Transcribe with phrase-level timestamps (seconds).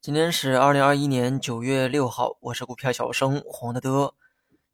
[0.00, 4.14] 今天是二零二一年九月六号，我是股票小生黄德德。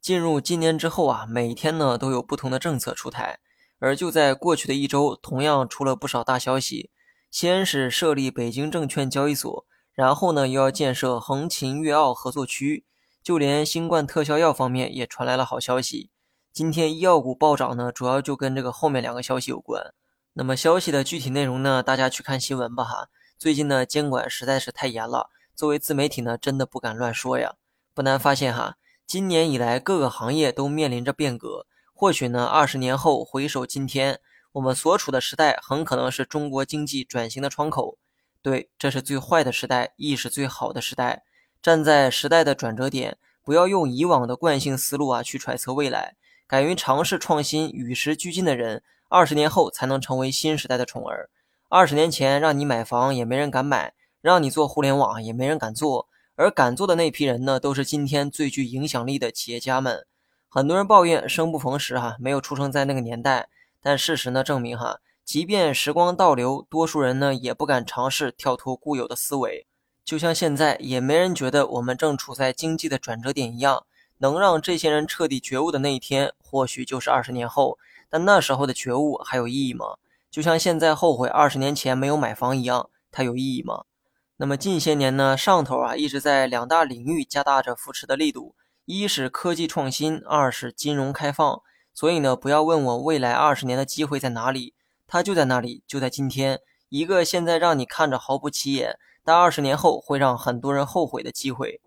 [0.00, 3.38] 进入今年之后啊，每天呢都有不同的政策出台，
[3.78, 6.90] 而就在过去的一周，同样出了不少大消息。
[7.30, 12.84] 先是设立北京证券交易所，然后呢又要建设横琴粤澳合作区，
[13.22, 16.10] 就连新冠特效药方面也传来了好消息。
[16.52, 19.94] 今天医药股暴涨呢，主要就跟这个后面两个消息有关。
[20.34, 23.08] 那么消息的具体内容呢，大家去看新闻吧哈。
[23.36, 27.56] 最近呢，监管实在是太严了，作为自媒体呢，真的不敢乱说呀。
[27.92, 31.66] 不难发现哈，今年以来各个行业都面临着变革。
[31.92, 34.20] 或许呢，二十年后回首今天，
[34.52, 37.98] 我们所处的时代很可能是中国经济转型的窗口。
[38.40, 41.24] 对，这是最坏的时代，亦是最好的时代。
[41.60, 51.28] 站在时代的转折点，不要用以往的惯性思路啊去揣测未来，敢于尝试创新、与时俱进的人，二十年后才能成为新时代的宠儿。
[51.68, 60.06] 二十年前让你买房也没人敢买，让你做互联网也没人敢做，而敢做的那批人呢，都是今天最具影响力的企业家们。
[60.48, 63.50] 很多人抱怨生不逢时哈，没有出生在那个年代，
[63.82, 69.66] 但事实呢证明哈，即便时光倒流，多数人呢也不敢尝试跳脱固有的思维。
[70.06, 73.84] 就像现在也没人觉得我们正处在经济的转折点一样，
[74.16, 77.76] 能让这些人彻底觉悟的那一天，或许就是二十年后。
[78.12, 79.96] 但那时候的觉悟还有意义吗？
[80.30, 83.84] 就像现在后悔二十年前没有买房一样，它有意义吗？
[84.36, 88.54] 那么近些年呢，上头啊一直在两大领域加大着扶持的力度，
[88.84, 91.62] 一是科技创新，二是金融开放。
[91.94, 94.74] 所以呢，不要问我未来二十年的机会在哪里，
[95.06, 96.60] 它就在那里，就在今天。
[96.90, 101.80] 一个现在让你看着毫不起眼，但二十年后会让很多人后悔的机会。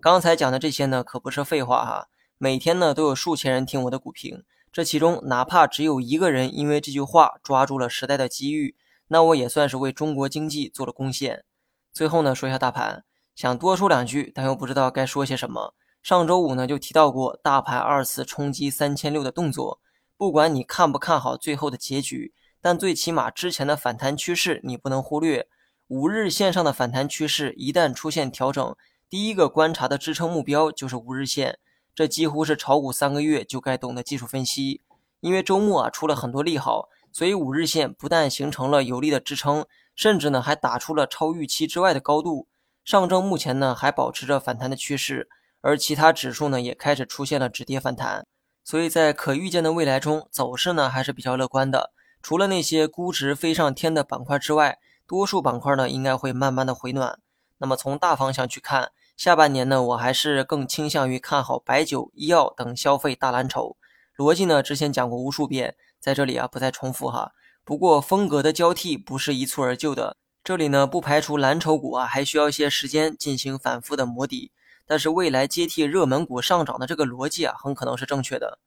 [0.00, 2.06] 刚才讲的这些呢，可不是废话哈。
[2.38, 4.44] 每天呢都有数千人听我的股评。
[4.72, 8.74] 这其中，哪怕只有一个人因为这句话抓住了时代的机遇，
[9.08, 11.44] 那我也算是为中国经济做了贡献。
[11.92, 15.74] 最后呢，说一下大盘，想多说两句，但又不知道该说些什么。
[16.02, 19.78] 上周五呢就提到过大盘二次冲击三千六的动作，
[20.16, 22.32] 不管你看不看好最后的结局，
[22.62, 25.46] 但最起码之前的反弹趋势你不能忽略。
[25.88, 28.74] 五日线上的反弹趋势一旦出现调整，
[29.10, 31.58] 第一个观察的支撑目标就是五日线。
[31.94, 34.80] 这几乎是炒股三个月就该懂的技术分析，
[35.20, 42.48] 因为周末啊出了很多利好，所以五日线不但形成了有力的支撑，甚至呢还打出了超预期之外的高度。
[42.82, 45.28] 上证目前呢还保持着反弹的趋势，
[45.60, 48.26] 而其他指数呢也开始出现了止跌反弹，
[48.64, 51.92] 所以在可预见的未来中，走势呢还是比较乐观的。
[52.22, 57.18] 除了那些估值飞上天的板块之外，多数板块呢应该会慢慢的回暖。
[57.58, 58.92] 那么从大方向去看。
[59.22, 63.76] 下半年呢，我还是更倾向于看好白酒、医药等消费大蓝筹。
[64.16, 67.30] 逻辑呢，之前讲过无数遍，在这里啊不再重复哈。
[67.62, 74.50] 不过风格的交替不是一蹴而就的，这里呢不排除蓝筹股啊还需要一些时间进行反复的磨底。
[74.86, 78.58] 但是未来接替热门股上涨的这个逻辑啊，很可能是正确的。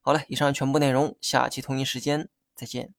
[0.00, 2.92] 好了，以上全部内容，下期同一时间再见。